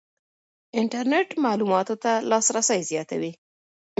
انټرنېټ 0.79 1.29
معلوماتو 1.43 1.95
ته 2.03 2.11
لاسرسی 2.29 2.79
زیاتوي. 2.91 3.31